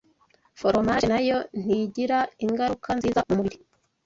Foromaje 0.59 1.05
na 1.13 1.19
yo 1.27 1.37
ntigira 1.61 2.19
ingaruka 2.45 2.89
nziza 2.97 3.19
mu 3.27 3.33
mubiri. 3.37 3.57